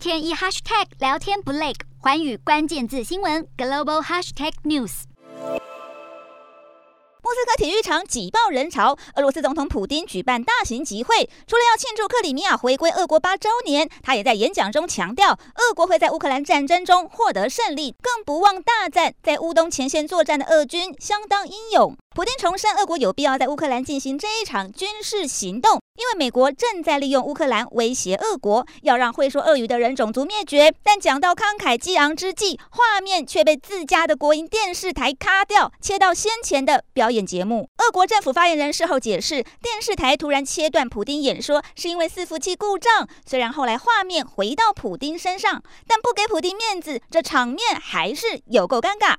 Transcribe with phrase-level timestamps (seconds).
[0.00, 5.02] 天一 hashtag 聊天不累，寰宇关键字新闻 global hashtag news。
[7.22, 21.94] 莫斯科体育场挤爆人潮，俄罗斯总统普丁举办大型集会，除了要庆祝克里米亚回归俄国八周年，他也在演讲中强调，俄国会在乌克兰战争中获得胜利，更不忘大赞在乌东前线作战的俄军相当英勇。
[22.12, 30.74] 普丁重申，俄国有必要在乌克兰进行这一场军事行动，因为美国正在利用乌克兰威胁俄国，要让会说俄语的人种族灭绝。
[30.82, 37.68] 但讲到慷慨激昂之际，画面却被自家的国营电视台卡掉，切到先前的表演节目。
[37.78, 43.08] 俄国政府发言人事后解释，电视台突然切断普丁演说，是因为伺服器故障。
[43.24, 49.14] 虽然后来画面回到普丁身上，但不给普丁面子，这场面还是有够尴尬。